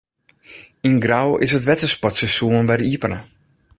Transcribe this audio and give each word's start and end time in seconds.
Yn 0.87 0.97
Grou 1.05 1.29
is 1.45 1.51
it 1.57 1.67
wettersportseizoen 1.69 2.67
wer 2.69 2.81
iepene. 2.91 3.19